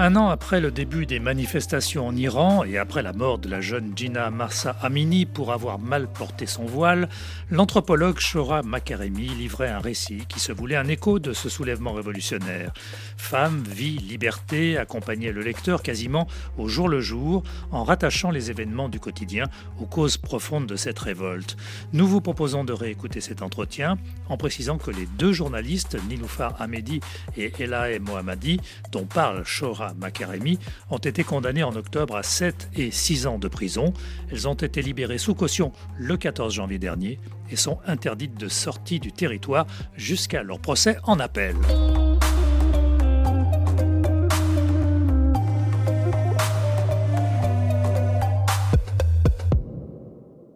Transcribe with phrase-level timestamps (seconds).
[0.00, 3.60] Un an après le début des manifestations en Iran et après la mort de la
[3.60, 7.08] jeune Gina Marsa Amini pour avoir mal porté son voile,
[7.50, 12.72] l'anthropologue Shora Makaremi livrait un récit qui se voulait un écho de ce soulèvement révolutionnaire.
[13.16, 16.28] Femme, vie, liberté accompagnait le lecteur quasiment
[16.58, 17.42] au jour le jour
[17.72, 19.46] en rattachant les événements du quotidien
[19.80, 21.56] aux causes profondes de cette révolte.
[21.92, 27.00] Nous vous proposons de réécouter cet entretien en précisant que les deux journalistes, Niloufar Ahmedi
[27.36, 28.60] et Elahe Mohammadi,
[28.92, 30.58] dont parle Shora Makaremi
[30.90, 33.92] ont été condamnées en octobre à 7 et 6 ans de prison.
[34.30, 37.18] Elles ont été libérées sous caution le 14 janvier dernier
[37.50, 41.56] et sont interdites de sortie du territoire jusqu'à leur procès en appel.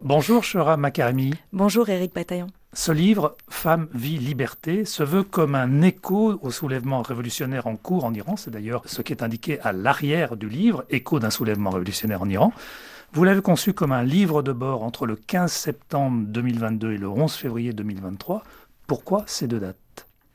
[0.01, 1.33] Bonjour Shora Makaremi.
[1.53, 2.47] Bonjour Éric Bataillon.
[2.75, 8.03] Ce livre, Femme, vie, liberté, se veut comme un écho au soulèvement révolutionnaire en cours
[8.03, 8.35] en Iran.
[8.35, 12.29] C'est d'ailleurs ce qui est indiqué à l'arrière du livre, écho d'un soulèvement révolutionnaire en
[12.29, 12.51] Iran.
[13.13, 17.07] Vous l'avez conçu comme un livre de bord entre le 15 septembre 2022 et le
[17.07, 18.43] 11 février 2023.
[18.87, 19.77] Pourquoi ces deux dates?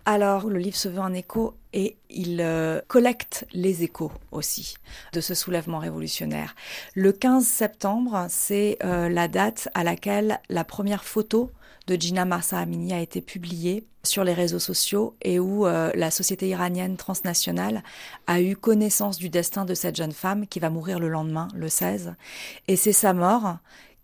[0.05, 4.77] Alors, le livre se veut un écho et il euh, collecte les échos aussi
[5.13, 6.55] de ce soulèvement révolutionnaire.
[6.95, 11.51] Le 15 septembre, c'est euh, la date à laquelle la première photo
[11.89, 16.11] de Gina Marsa Amini a été publiée sur les réseaux sociaux et où euh, la
[16.11, 17.83] société iranienne transnationale
[18.27, 21.69] a eu connaissance du destin de cette jeune femme qui va mourir le lendemain, le
[21.69, 22.15] 16.
[22.69, 23.57] Et c'est sa mort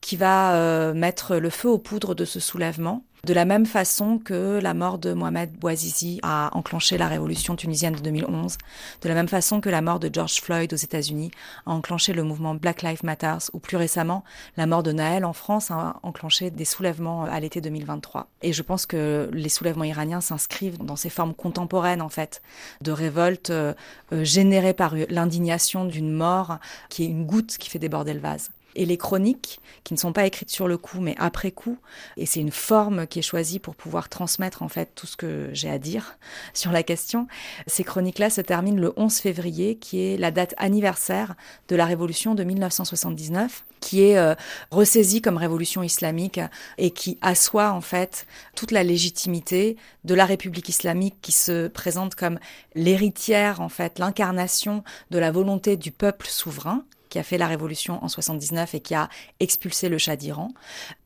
[0.04, 4.60] qui va mettre le feu aux poudres de ce soulèvement de la même façon que
[4.62, 8.58] la mort de Mohamed Bouazizi a enclenché la révolution tunisienne de 2011,
[9.00, 11.30] de la même façon que la mort de George Floyd aux États-Unis
[11.64, 14.24] a enclenché le mouvement Black Lives Matter, ou plus récemment,
[14.56, 18.28] la mort de Naël en France a enclenché des soulèvements à l'été 2023.
[18.42, 22.42] Et je pense que les soulèvements iraniens s'inscrivent dans ces formes contemporaines, en fait,
[22.82, 23.72] de révolte euh,
[24.12, 26.58] euh, générée par l'indignation d'une mort
[26.90, 30.12] qui est une goutte qui fait déborder le vase et les chroniques, qui ne sont
[30.12, 31.78] pas écrites sur le coup, mais après coup.
[32.16, 35.50] Et c'est une forme qui est choisie pour pouvoir transmettre en fait tout ce que
[35.52, 36.18] j'ai à dire
[36.54, 37.26] sur la question.
[37.66, 41.34] Ces chroniques-là se terminent le 11 février, qui est la date anniversaire
[41.68, 44.34] de la révolution de 1979, qui est euh,
[44.70, 46.40] ressaisie comme révolution islamique
[46.78, 48.26] et qui assoit en fait
[48.56, 52.38] toute la légitimité de la République islamique qui se présente comme
[52.74, 56.84] l'héritière en fait, l'incarnation de la volonté du peuple souverain
[57.14, 59.08] qui a fait la révolution en 79 et qui a
[59.38, 60.52] expulsé le Shah d'Iran.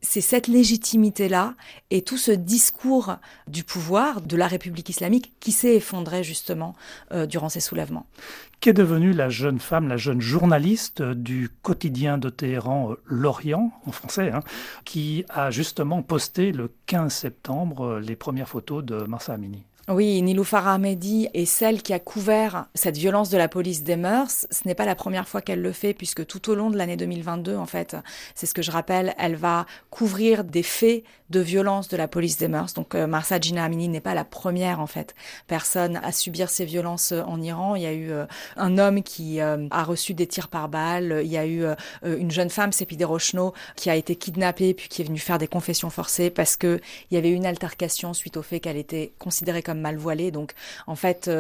[0.00, 1.54] C'est cette légitimité-là
[1.90, 6.74] et tout ce discours du pouvoir de la République islamique qui s'est effondré justement
[7.12, 8.06] euh, durant ces soulèvements.
[8.60, 13.92] Qu'est devenue la jeune femme, la jeune journaliste du quotidien de Téhéran, euh, L'Orient, en
[13.92, 14.40] français, hein,
[14.86, 19.66] qui a justement posté le 15 septembre euh, les premières photos de Marsa Amini?
[19.88, 24.46] Oui, Niloufar Ahmedi est celle qui a couvert cette violence de la police des mœurs.
[24.50, 26.98] Ce n'est pas la première fois qu'elle le fait, puisque tout au long de l'année
[26.98, 27.96] 2022, en fait,
[28.34, 32.38] c'est ce que je rappelle, elle va couvrir des faits de violence de la police
[32.38, 32.74] des mœurs.
[32.74, 35.14] Donc, euh, Marsa Amini n'est pas la première, en fait,
[35.46, 37.74] personne à subir ces violences euh, en Iran.
[37.74, 41.20] Il y a eu euh, un homme qui a reçu des tirs par balle.
[41.22, 41.64] Il y a eu
[42.04, 45.46] une jeune femme, Sepide Rochno, qui a été kidnappée puis qui est venue faire des
[45.46, 46.80] confessions forcées parce que
[47.10, 50.30] il y avait une altercation suite au fait qu'elle était considérée comme mal voilée.
[50.30, 50.52] Donc,
[50.86, 51.30] en fait,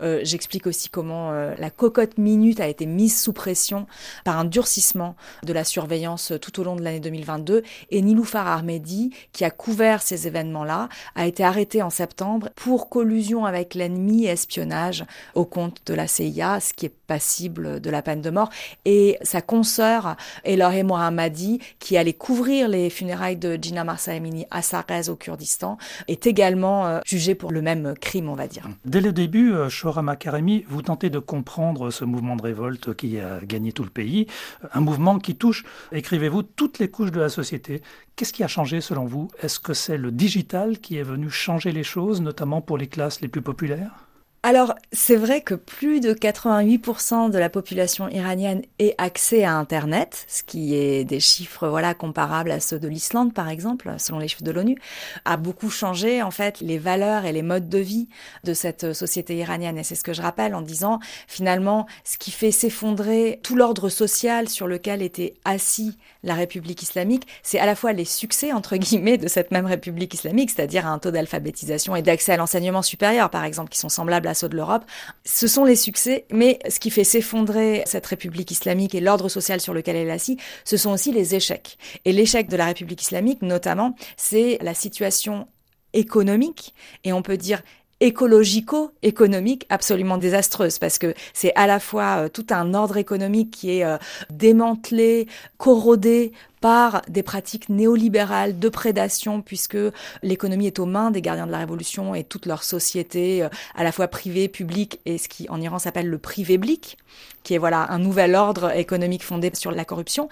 [0.00, 3.86] j'explique aussi comment la cocotte minute a été mise sous pression
[4.24, 7.62] par un durcissement de la surveillance tout au long de l'année 2022.
[7.90, 13.44] Et Niloufar Armedi, qui a couvert ces événements-là, a été arrêté en septembre pour collusion
[13.44, 15.04] avec l'ennemi espionnage
[15.36, 18.50] au compte de la CIA, ce qui est passible de la peine de mort.
[18.84, 24.60] Et sa consoeur, Eloré Mohammadi, qui allait couvrir les funérailles de Gina Marsa Amini à
[24.60, 25.78] Sarez au Kurdistan,
[26.08, 28.68] est également jugée pour le même crime, on va dire.
[28.84, 33.20] Dès le début, euh, Shora Makaremi, vous tentez de comprendre ce mouvement de révolte qui
[33.20, 34.26] a gagné tout le pays,
[34.72, 37.82] un mouvement qui touche, écrivez-vous, toutes les couches de la société.
[38.16, 41.72] Qu'est-ce qui a changé selon vous Est-ce que c'est le digital qui est venu changer
[41.72, 44.07] les choses, notamment pour les classes les plus populaires?
[44.44, 50.24] Alors, c'est vrai que plus de 88% de la population iranienne ait accès à Internet,
[50.28, 54.28] ce qui est des chiffres voilà comparables à ceux de l'Islande par exemple, selon les
[54.28, 54.78] chiffres de l'ONU,
[55.24, 58.08] a beaucoup changé en fait les valeurs et les modes de vie
[58.44, 59.76] de cette société iranienne.
[59.76, 63.88] Et c'est ce que je rappelle en disant finalement ce qui fait s'effondrer tout l'ordre
[63.88, 68.76] social sur lequel était assis la République islamique, c'est à la fois les succès entre
[68.76, 73.30] guillemets de cette même République islamique, c'est-à-dire un taux d'alphabétisation et d'accès à l'enseignement supérieur
[73.30, 74.84] par exemple qui sont semblables l'assaut de l'Europe.
[75.24, 79.60] Ce sont les succès, mais ce qui fait s'effondrer cette République islamique et l'ordre social
[79.60, 81.78] sur lequel elle est assise, ce sont aussi les échecs.
[82.04, 85.48] Et l'échec de la République islamique, notamment, c'est la situation
[85.94, 87.62] économique et on peut dire
[88.00, 93.78] écologico-économique absolument désastreuse parce que c'est à la fois euh, tout un ordre économique qui
[93.78, 93.96] est euh,
[94.30, 95.26] démantelé,
[95.56, 99.78] corrodé par des pratiques néolibérales de prédation, puisque
[100.22, 103.84] l'économie est aux mains des gardiens de la révolution et toute leur société, euh, à
[103.84, 106.98] la fois privée, publique, et ce qui en Iran s'appelle le privé-blic,
[107.42, 110.28] qui est voilà un nouvel ordre économique fondé sur la corruption,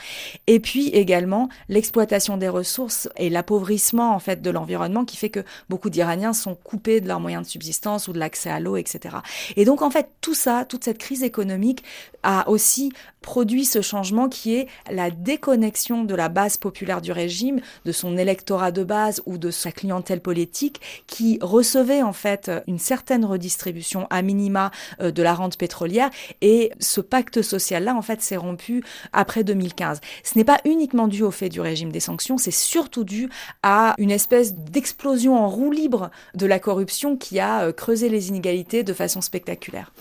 [0.46, 5.44] et puis également l'exploitation des ressources et l'appauvrissement en fait de l'environnement, qui fait que
[5.69, 9.17] beaucoup d'Iraniens sont coupés de leurs moyens de subsistance ou de l'accès à l'eau, etc.
[9.56, 11.82] Et donc en fait tout ça, toute cette crise économique
[12.23, 12.93] a aussi
[13.23, 18.16] produit ce changement qui est la déconnexion de la base populaire du régime, de son
[18.16, 24.06] électorat de base ou de sa clientèle politique qui recevait en fait une certaine redistribution
[24.10, 24.70] à minima
[25.00, 26.10] euh, de la rente pétrolière
[26.40, 28.82] et ce pacte social-là en fait s'est rompu
[29.12, 30.00] après 2015.
[30.24, 33.28] Ce n'est pas uniquement dû au fait du régime des sanctions, c'est surtout dû
[33.62, 38.28] à une espèce d'explosion en roue libre de la corruption qui a euh, creusé les
[38.28, 39.92] inégalités de façon spectaculaire.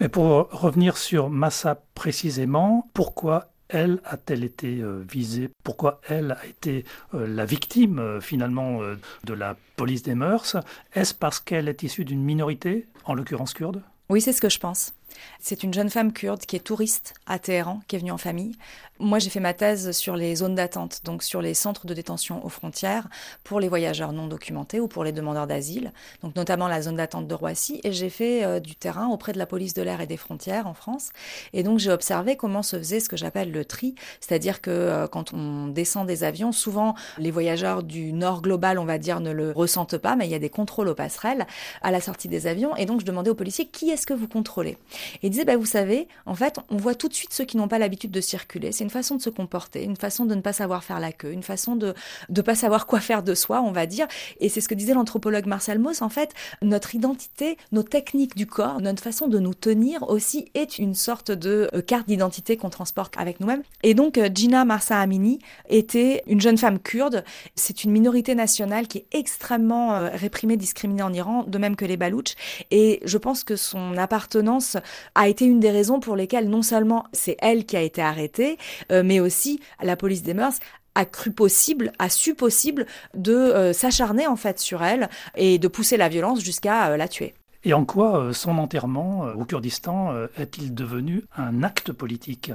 [0.00, 5.50] Mais pour revenir sur Massa précisément, pourquoi elle a-t-elle été euh, visée?
[5.64, 6.84] Pourquoi elle a été
[7.14, 8.80] euh, la victime euh, finalement
[9.24, 10.56] de la police des mœurs?
[10.94, 13.82] Est-ce parce qu'elle est issue d'une minorité, en l'occurrence kurde?
[14.08, 14.92] Oui, c'est ce que je pense.
[15.40, 18.56] C'est une jeune femme kurde qui est touriste à Téhéran, qui est venue en famille.
[18.98, 22.44] Moi, j'ai fait ma thèse sur les zones d'attente, donc sur les centres de détention
[22.46, 23.08] aux frontières
[23.42, 25.92] pour les voyageurs non documentés ou pour les demandeurs d'asile,
[26.22, 27.80] donc notamment la zone d'attente de Roissy.
[27.82, 30.68] Et j'ai fait euh, du terrain auprès de la police de l'air et des frontières
[30.68, 31.10] en France.
[31.52, 35.08] Et donc, j'ai observé comment se faisait ce que j'appelle le tri, c'est-à-dire que euh,
[35.08, 39.32] quand on descend des avions, souvent les voyageurs du nord global, on va dire, ne
[39.32, 41.46] le ressentent pas, mais il y a des contrôles aux passerelles
[41.82, 42.76] à la sortie des avions.
[42.76, 44.78] Et donc, je demandais aux policiers qui est-ce que vous contrôlez?
[45.22, 47.56] Et ils disaient, bah, vous savez, en fait, on voit tout de suite ceux qui
[47.56, 48.72] n'ont pas l'habitude de circuler.
[48.72, 51.32] C'est une façon de se comporter, une façon de ne pas savoir faire la queue,
[51.32, 51.94] une façon de
[52.28, 54.06] ne pas savoir quoi faire de soi, on va dire.
[54.40, 58.46] Et c'est ce que disait l'anthropologue Marcel Mauss, en fait, notre identité, nos techniques du
[58.46, 62.70] corps, notre façon de nous tenir aussi est une sorte de euh, carte d'identité qu'on
[62.70, 63.62] transporte avec nous-mêmes.
[63.82, 65.38] Et donc, euh, Gina Marsa Amini
[65.68, 67.24] était une jeune femme kurde.
[67.54, 71.84] C'est une minorité nationale qui est extrêmement euh, réprimée, discriminée en Iran, de même que
[71.84, 72.34] les Baloutches.
[72.70, 74.76] Et je pense que son appartenance
[75.14, 78.58] a été une des raisons pour lesquelles non seulement c'est elle qui a été arrêtée,
[78.90, 80.58] mais aussi la police des mœurs
[80.94, 85.68] a cru possible, a su possible de euh, s'acharner en fait sur elle et de
[85.68, 87.34] pousser la violence jusqu'à euh, la tuer.
[87.64, 92.52] Et en quoi euh, son enterrement au Kurdistan est-il devenu un acte politique?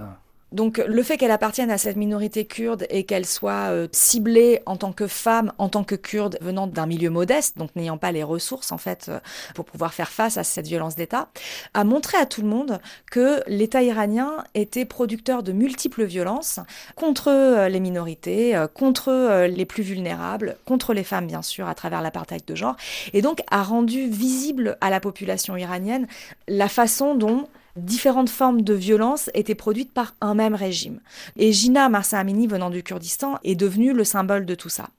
[0.51, 4.77] Donc le fait qu'elle appartienne à cette minorité kurde et qu'elle soit euh, ciblée en
[4.77, 8.23] tant que femme, en tant que kurde venant d'un milieu modeste, donc n'ayant pas les
[8.23, 9.19] ressources en fait euh,
[9.55, 11.27] pour pouvoir faire face à cette violence d'État,
[11.73, 12.79] a montré à tout le monde
[13.11, 16.61] que l'État iranien était producteur de multiples violences
[16.95, 22.01] contre euh, les minorités, contre les plus vulnérables, contre les femmes bien sûr à travers
[22.01, 22.75] l'apartheid de genre,
[23.13, 26.07] et donc a rendu visible à la population iranienne
[26.47, 27.47] la façon dont
[27.77, 30.99] différentes formes de violence étaient produites par un même régime.
[31.37, 34.89] Et Gina Marsa Amini, venant du Kurdistan, est devenue le symbole de tout ça.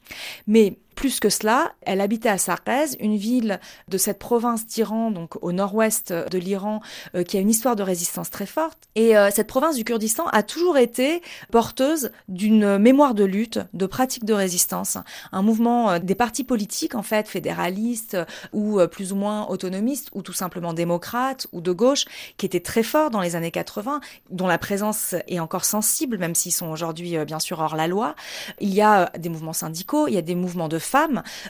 [0.47, 5.41] Mais plus que cela, elle habitait à Sarkez, une ville de cette province d'Iran, donc
[5.45, 6.81] au nord-ouest de l'Iran,
[7.15, 8.79] euh, qui a une histoire de résistance très forte.
[8.97, 11.23] Et euh, cette province du Kurdistan a toujours été
[11.53, 14.99] porteuse d'une mémoire de lutte, de pratiques de résistance,
[15.31, 18.17] un mouvement euh, des partis politiques en fait, fédéralistes
[18.53, 22.07] ou plus ou moins autonomistes ou tout simplement démocrates ou de gauche,
[22.39, 26.35] qui était très fort dans les années 80, dont la présence est encore sensible, même
[26.35, 28.17] s'ils sont aujourd'hui bien sûr hors la loi.
[28.59, 30.81] Il y a des mouvements syndicaux, il y a des mouvements de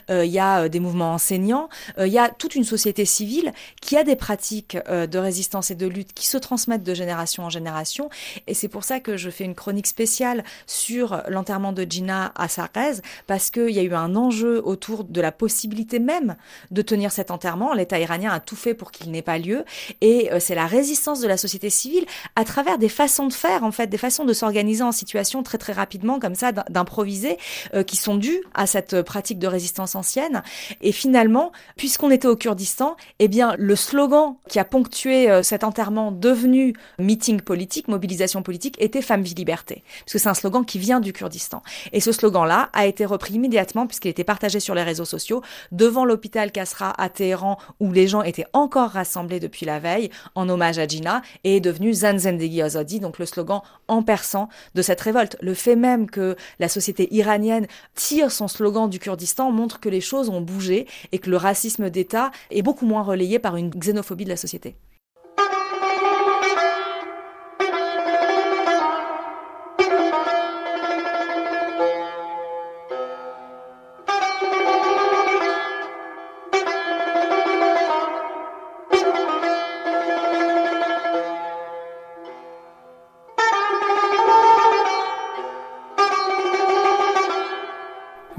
[0.09, 3.05] euh, il y a euh, des mouvements enseignants, euh, il y a toute une société
[3.05, 7.43] civile qui a des pratiques de résistance et de lutte qui se transmettent de génération
[7.43, 8.09] en génération.
[8.47, 12.47] Et c'est pour ça que je fais une chronique spéciale sur l'enterrement de Gina à
[12.47, 16.35] Sarkez, parce qu'il y a eu un enjeu autour de la possibilité même
[16.71, 17.73] de tenir cet enterrement.
[17.73, 19.63] L'État iranien a tout fait pour qu'il n'ait pas lieu.
[20.01, 22.05] Et c'est la résistance de la société civile
[22.35, 25.57] à travers des façons de faire, en fait, des façons de s'organiser en situation très
[25.57, 27.37] très rapidement, comme ça, d'improviser,
[27.85, 30.41] qui sont dues à cette pratique de résistance ancienne.
[30.81, 35.63] Et finalement, puisqu'on était au Kurdistan, eh bien, le slogan qui a ponctué euh, cet
[35.63, 39.83] enterrement devenu meeting politique, mobilisation politique, était Femme, vie, liberté.
[39.99, 41.61] Parce que c'est un slogan qui vient du Kurdistan.
[41.93, 46.05] Et ce slogan-là a été repris immédiatement, puisqu'il était partagé sur les réseaux sociaux, devant
[46.05, 50.79] l'hôpital Kasra à Téhéran, où les gens étaient encore rassemblés depuis la veille, en hommage
[50.79, 55.37] à Gina, et est devenu Zanzendegi Azadi, donc le slogan en persan de cette révolte.
[55.41, 59.89] Le fait même que la société iranienne tire son slogan du Kurdistan Kurdistan montre que
[59.89, 63.69] les choses ont bougé et que le racisme d'État est beaucoup moins relayé par une
[63.69, 64.77] xénophobie de la société.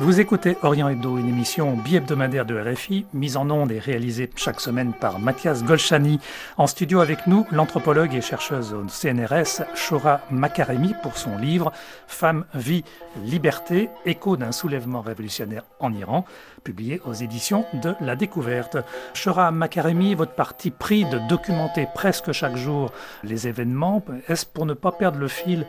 [0.00, 4.59] Vous écoutez Orient Hebdo, une émission bi-hebdomadaire de RFI, mise en ondes et réalisée chaque
[4.59, 6.21] semaine par Mathias Golchani.
[6.57, 11.71] En studio avec nous, l'anthropologue et chercheuse au CNRS, Shora Makaremi, pour son livre
[12.07, 12.83] Femme, vie,
[13.23, 16.25] liberté, écho d'un soulèvement révolutionnaire en Iran,
[16.64, 18.78] publié aux éditions de La Découverte.
[19.12, 22.90] Shora Makaremi, votre parti pris de documenter presque chaque jour
[23.23, 25.66] les événements, est-ce pour ne pas perdre le fil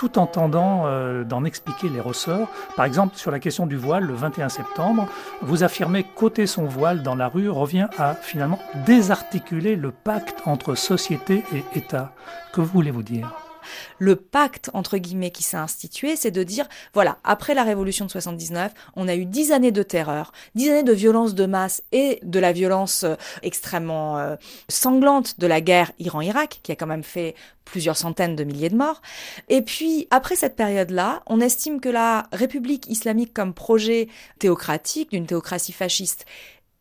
[0.00, 2.48] tout en tentant euh, d'en expliquer les ressorts.
[2.74, 5.06] Par exemple, sur la question du voile, le 21 septembre,
[5.42, 10.74] vous affirmez qu'ôter son voile dans la rue revient à finalement désarticuler le pacte entre
[10.74, 12.14] société et État.
[12.54, 13.49] Que voulez-vous dire?
[13.98, 18.10] Le pacte, entre guillemets, qui s'est institué, c'est de dire, voilà, après la révolution de
[18.10, 22.20] 79, on a eu dix années de terreur, dix années de violence de masse et
[22.22, 24.36] de la violence euh, extrêmement euh,
[24.68, 28.76] sanglante de la guerre Iran-Irak, qui a quand même fait plusieurs centaines de milliers de
[28.76, 29.00] morts.
[29.48, 35.26] Et puis, après cette période-là, on estime que la République islamique comme projet théocratique, d'une
[35.26, 36.26] théocratie fasciste,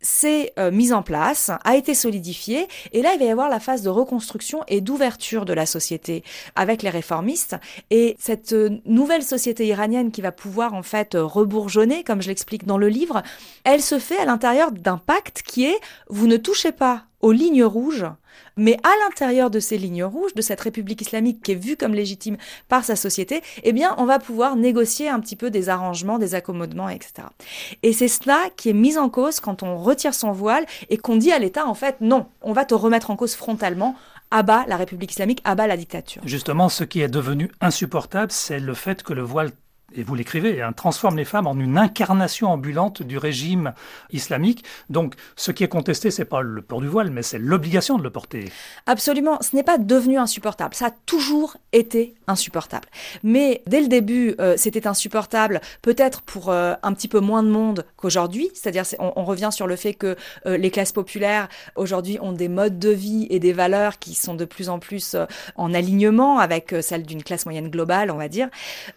[0.02, 3.60] s'est euh, mise en place, a été solidifiée, et là il va y avoir la
[3.60, 6.24] phase de reconstruction et d'ouverture de la société
[6.56, 7.58] avec les réformistes,
[7.90, 12.66] et cette euh, nouvelle société iranienne qui va pouvoir en fait rebourgeonner, comme je l'explique
[12.66, 13.24] dans le livre,
[13.64, 15.80] elle se fait à l'intérieur d'un pacte qui est
[16.10, 18.06] vous ne touchez pas aux lignes rouges,
[18.56, 21.94] mais à l'intérieur de ces lignes rouges, de cette République islamique qui est vue comme
[21.94, 26.20] légitime par sa société, eh bien, on va pouvoir négocier un petit peu des arrangements,
[26.20, 27.28] des accommodements, etc.
[27.84, 31.18] Et c'est cela qui est mis en cause quand on retire son voile et qu'on
[31.18, 33.96] dit à l'État, en fait, non, on va te remettre en cause frontalement
[34.32, 36.22] abat la République islamique, abat la dictature.
[36.26, 39.52] Justement, ce qui est devenu insupportable, c'est le fait que le voile
[39.96, 43.74] et vous l'écrivez, hein, transforme les femmes en une incarnation ambulante du régime
[44.12, 44.64] islamique.
[44.90, 48.04] Donc, ce qui est contesté, c'est pas le port du voile, mais c'est l'obligation de
[48.04, 48.52] le porter.
[48.86, 50.76] Absolument, ce n'est pas devenu insupportable.
[50.76, 52.88] Ça a toujours été insupportable.
[53.24, 57.50] Mais dès le début, euh, c'était insupportable, peut-être pour euh, un petit peu moins de
[57.50, 58.50] monde qu'aujourd'hui.
[58.54, 60.16] C'est-à-dire, on, revient sur le fait que
[60.46, 64.34] euh, les classes populaires aujourd'hui ont des modes de vie et des valeurs qui sont
[64.34, 65.16] de plus en plus
[65.56, 68.50] en alignement avec celles d'une classe moyenne globale, on va dire.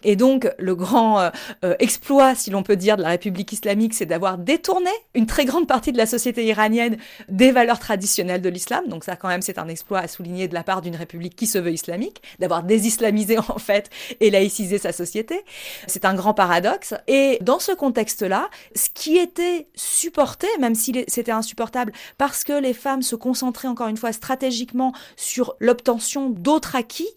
[0.03, 1.29] Et donc, le grand euh,
[1.63, 5.45] euh, exploit, si l'on peut dire, de la République islamique, c'est d'avoir détourné une très
[5.45, 6.97] grande partie de la société iranienne
[7.29, 8.83] des valeurs traditionnelles de l'islam.
[8.87, 11.47] Donc ça, quand même, c'est un exploit à souligner de la part d'une République qui
[11.47, 15.41] se veut islamique, d'avoir désislamisé en fait et laïcisé sa société.
[15.87, 16.93] C'est un grand paradoxe.
[17.07, 22.73] Et dans ce contexte-là, ce qui était supporté, même si c'était insupportable, parce que les
[22.73, 27.09] femmes se concentraient encore une fois stratégiquement sur l'obtention d'autres acquis,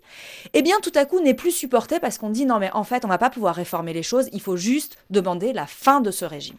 [0.55, 3.05] eh bien tout à coup n'est plus supporté parce qu'on dit non mais en fait
[3.05, 6.25] on va pas pouvoir réformer les choses, il faut juste demander la fin de ce
[6.25, 6.59] régime.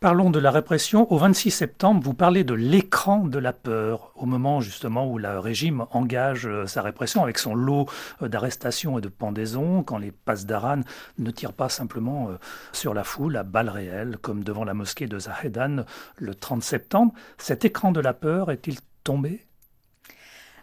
[0.00, 1.12] Parlons de la répression.
[1.12, 5.40] Au 26 septembre, vous parlez de l'écran de la peur, au moment justement où le
[5.40, 7.86] régime engage euh, sa répression avec son lot
[8.22, 10.82] euh, d'arrestations et de pendaisons, quand les passes-d'Aran
[11.18, 12.38] ne tirent pas simplement euh,
[12.72, 15.84] sur la foule à balles réelles, comme devant la mosquée de Zahedan
[16.16, 17.12] le 30 septembre.
[17.36, 19.47] Cet écran de la peur est-il tombé?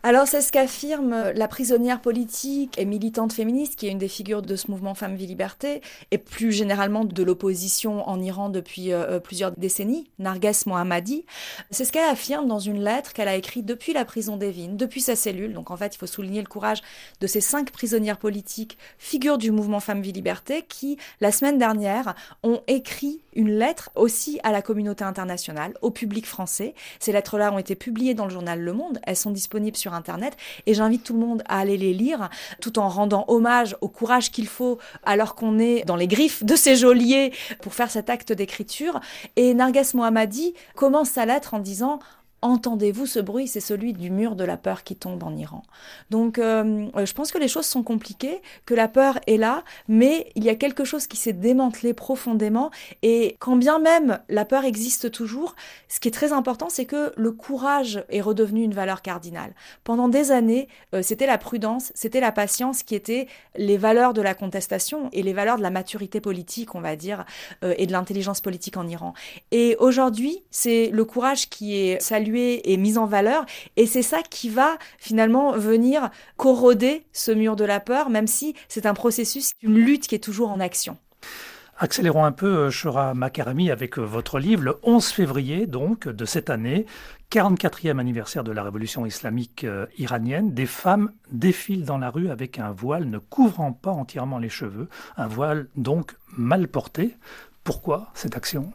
[0.05, 4.43] Alors c'est ce qu'affirme la prisonnière politique et militante féministe, qui est une des figures
[4.43, 5.81] de ce mouvement Femmes, Vie, Liberté,
[6.12, 11.25] et plus généralement de l'opposition en Iran depuis euh, plusieurs décennies, Narges Mohammadi.
[11.71, 15.01] C'est ce qu'elle affirme dans une lettre qu'elle a écrite depuis la prison d'Evin, depuis
[15.01, 15.53] sa cellule.
[15.53, 16.83] Donc en fait, il faut souligner le courage
[17.19, 22.13] de ces cinq prisonnières politiques, figures du mouvement Femmes, Vie, Liberté, qui, la semaine dernière,
[22.43, 26.75] ont écrit une lettre aussi à la communauté internationale, au public français.
[27.00, 29.00] Ces lettres-là ont été publiées dans le journal Le Monde.
[29.01, 30.38] Elles sont disponibles sur Internet.
[30.66, 32.30] Et j'invite tout le monde à aller les lire,
[32.62, 36.56] tout en rendant hommage au courage qu'il faut alors qu'on est dans les griffes de
[36.56, 39.00] ces geôliers pour faire cet acte d'écriture.
[39.36, 42.00] Et Narges Mohammadi commence sa lettre en disant
[42.46, 43.48] Entendez-vous ce bruit?
[43.48, 45.64] C'est celui du mur de la peur qui tombe en Iran.
[46.12, 50.32] Donc euh, je pense que les choses sont compliquées, que la peur est là, mais
[50.36, 52.70] il y a quelque chose qui s'est démantelé profondément.
[53.02, 55.56] Et quand bien même la peur existe toujours,
[55.88, 59.56] ce qui est très important, c'est que le courage est redevenu une valeur cardinale.
[59.84, 63.25] Pendant des années, euh, c'était la prudence, c'était la patience qui étaient
[63.56, 67.25] les valeurs de la contestation et les valeurs de la maturité politique, on va dire,
[67.64, 69.16] euh, et de l'intelligence politique en Iran.
[69.50, 73.46] Et aujourd'hui, c'est le courage qui est salué et mise en valeur.
[73.75, 78.56] Et c'est ça qui va finalement venir corroder ce mur de la peur, même si
[78.68, 80.98] c'est un processus, une lutte qui est toujours en action.
[81.77, 86.86] Accélérons un peu, Shora Makarami, avec votre livre, le 11 février donc de cette année,
[87.32, 92.60] 44e anniversaire de la révolution islamique euh, iranienne, des femmes défilent dans la rue avec
[92.60, 94.88] un voile ne couvrant pas entièrement les cheveux,
[95.18, 97.18] un voile donc mal porté.
[97.65, 98.72] Pourquoi cette action?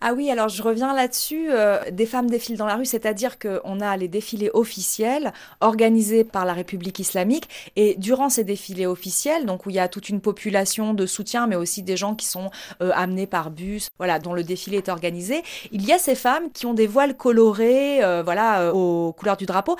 [0.00, 1.48] Ah oui, alors je reviens là-dessus.
[1.50, 6.46] Euh, des femmes défilent dans la rue, c'est-à-dire qu'on a les défilés officiels organisés par
[6.46, 7.50] la République islamique.
[7.76, 11.46] Et durant ces défilés officiels, donc où il y a toute une population de soutien,
[11.46, 14.88] mais aussi des gens qui sont euh, amenés par bus, voilà, dont le défilé est
[14.88, 19.36] organisé, il y a ces femmes qui ont des voiles colorés, euh, voilà, aux couleurs
[19.36, 19.76] du drapeau,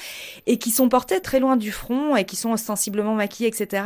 [0.47, 3.85] et qui sont portées très loin du front et qui sont ostensiblement maquillées, etc.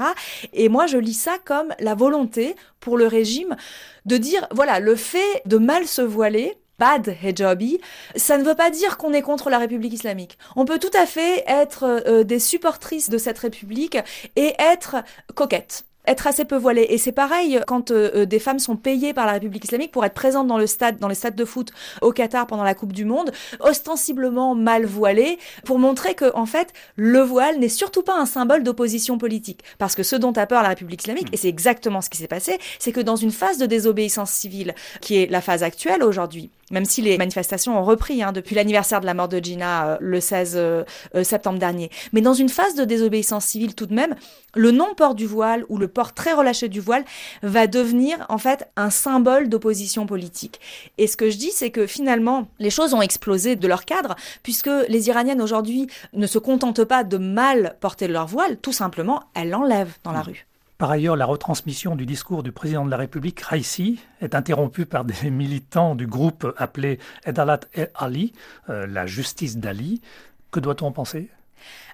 [0.53, 3.57] Et moi, je lis ça comme la volonté pour le régime
[4.05, 7.81] de dire, voilà, le fait de mal se voiler, bad hijabi,
[8.17, 10.39] ça ne veut pas dire qu'on est contre la République islamique.
[10.57, 13.99] On peut tout à fait être euh, des supportrices de cette République
[14.37, 14.97] et être
[15.35, 16.87] coquette être assez peu voilée.
[16.91, 20.05] Et c'est pareil quand euh, euh, des femmes sont payées par la République islamique pour
[20.05, 21.71] être présentes dans le stade, dans les stades de foot
[22.03, 26.73] au Qatar pendant la Coupe du Monde, ostensiblement mal voilées, pour montrer que en fait
[26.97, 29.63] le voile n'est surtout pas un symbole d'opposition politique.
[29.79, 32.29] Parce que ce dont a peur la République islamique, et c'est exactement ce qui s'est
[32.29, 36.51] passé, c'est que dans une phase de désobéissance civile, qui est la phase actuelle aujourd'hui,
[36.75, 39.97] même si les manifestations ont repris hein, depuis l'anniversaire de la mort de Gina euh,
[40.01, 41.89] le 16 euh, euh, septembre dernier.
[42.13, 44.17] Mais dans une phase de désobéissance civile tout de même,
[44.55, 47.05] le non-port du voile ou le port très relâché du voile
[47.43, 50.61] va devenir en fait un symbole d'opposition politique.
[50.99, 54.17] Et ce que je dis, c'est que finalement, les choses ont explosé de leur cadre,
[54.43, 59.23] puisque les Iraniennes aujourd'hui ne se contentent pas de mal porter leur voile, tout simplement,
[59.35, 60.27] elles l'enlèvent dans la mmh.
[60.27, 60.47] rue.
[60.85, 65.07] Par ailleurs, la retransmission du discours du président de la République, Raisi, est interrompue par
[65.07, 68.35] des militants du groupe appelé Edalat El Ali,
[68.69, 70.03] euh, la justice d'Ali.
[70.51, 71.31] Que doit-on penser?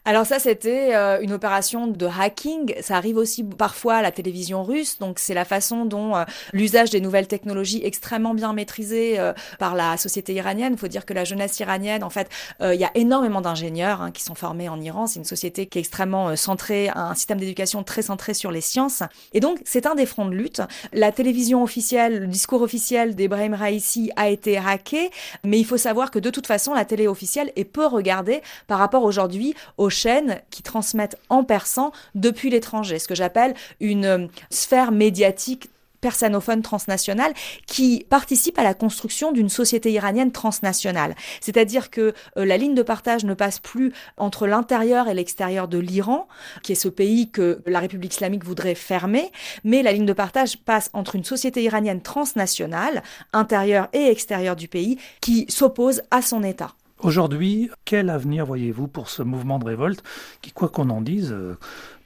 [0.04, 2.74] Alors ça, c'était euh, une opération de hacking.
[2.80, 4.98] Ça arrive aussi parfois à la télévision russe.
[4.98, 9.74] Donc c'est la façon dont euh, l'usage des nouvelles technologies extrêmement bien maîtrisé euh, par
[9.74, 10.72] la société iranienne.
[10.74, 12.28] Il faut dire que la jeunesse iranienne, en fait,
[12.62, 15.06] il y a énormément d'ingénieurs hein, qui sont formés en Iran.
[15.06, 19.02] C'est une société qui est extrêmement centrée, un système d'éducation très centré sur les sciences.
[19.32, 20.62] Et donc c'est un des fronts de lutte.
[20.92, 25.10] La télévision officielle, le discours officiel d'Ebrahim Raisi a été hacké,
[25.44, 28.78] mais il faut savoir que de toute façon, la télé officielle est peu regardée par
[28.78, 34.26] rapport aujourd'hui aux chaînes qui transmettent en persan depuis l'étranger, ce que j'appelle une euh,
[34.50, 35.68] sphère médiatique
[36.00, 37.32] persanophone transnationale
[37.66, 41.14] qui participe à la construction d'une société iranienne transnationale.
[41.40, 45.78] C'est-à-dire que euh, la ligne de partage ne passe plus entre l'intérieur et l'extérieur de
[45.78, 46.28] l'Iran,
[46.62, 49.30] qui est ce pays que la République islamique voudrait fermer,
[49.64, 54.68] mais la ligne de partage passe entre une société iranienne transnationale, intérieure et extérieure du
[54.68, 56.74] pays, qui s'oppose à son État.
[57.02, 60.02] Aujourd'hui, quel avenir voyez-vous pour ce mouvement de révolte
[60.42, 61.56] qui, quoi qu'on en dise, euh,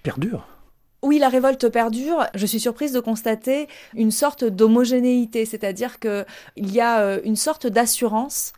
[0.05, 0.47] perdure?
[1.03, 2.27] Oui, la révolte perdure.
[2.35, 6.25] Je suis surprise de constater une sorte d'homogénéité, c'est-à-dire qu'il
[6.57, 8.53] y a euh, une sorte d'assurance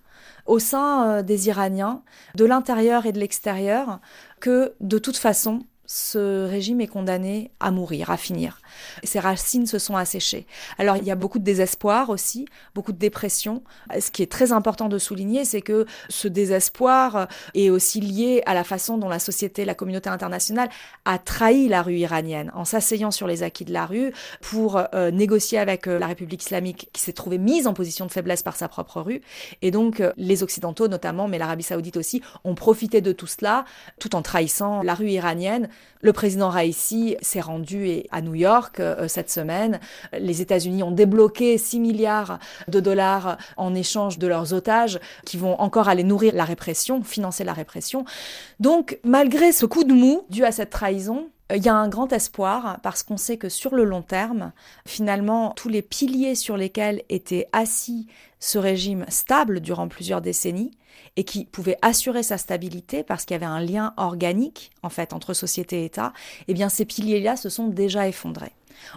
[0.45, 2.03] au sein euh, des Iraniens,
[2.35, 4.01] de l'intérieur et de l'extérieur,
[4.39, 8.61] que de toute façon, ce régime est condamné à mourir, à finir.
[9.05, 10.47] Ses racines se sont asséchées.
[10.79, 13.63] Alors il y a beaucoup de désespoir aussi, beaucoup de dépression.
[13.99, 18.55] Ce qui est très important de souligner, c'est que ce désespoir est aussi lié à
[18.55, 20.69] la façon dont la société, la communauté internationale
[21.05, 25.11] a trahi la rue iranienne en s'asseyant sur les acquis de la rue pour euh,
[25.11, 28.57] négocier avec euh, la République islamique qui s'est trouvée mise en position de faiblesse par
[28.57, 29.21] sa propre rue.
[29.63, 33.65] Et donc euh, les Occidentaux notamment, mais l'Arabie saoudite aussi, ont profité de tout cela
[33.99, 35.69] tout en trahissant la rue iranienne.
[36.01, 39.81] Le président Raisi s'est rendu à New York euh, cette semaine.
[40.19, 45.59] Les États-Unis ont débloqué 6 milliards de dollars en échange de leurs otages qui vont
[45.61, 48.05] encore aller nourrir la répression, financer la répression.
[48.61, 52.13] Donc, malgré ce coup de mou dû à cette trahison, il y a un grand
[52.13, 54.53] espoir parce qu'on sait que sur le long terme,
[54.87, 58.09] finalement, tous les piliers sur lesquels était assis
[58.41, 60.73] ce régime stable durant plusieurs décennies
[61.17, 65.13] et qui pouvait assurer sa stabilité parce qu'il y avait un lien organique en fait
[65.13, 66.13] entre société et État,
[66.49, 68.53] eh bien ces piliers-là se sont déjà effondrés.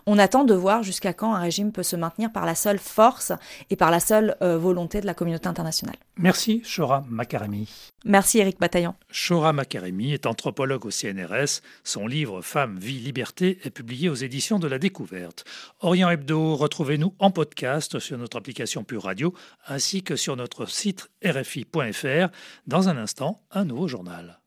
[0.06, 3.32] On attend de voir jusqu'à quand un régime peut se maintenir par la seule force
[3.70, 5.96] et par la seule euh, volonté de la communauté internationale.
[6.18, 7.70] Merci, Shora Makaremi.
[8.06, 8.96] Merci, Eric Bataillon.
[9.12, 11.62] Shora Makaremi est anthropologue au CNRS.
[11.84, 15.44] Son livre Femmes, vie, liberté est publié aux éditions de la Découverte.
[15.82, 19.34] Orient Hebdo, retrouvez-nous en podcast sur notre application Pure Radio
[19.68, 22.30] ainsi que sur notre site rfi.fr.
[22.68, 24.40] Dans un instant, un nouveau journal.